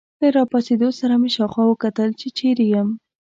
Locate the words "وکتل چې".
1.67-2.27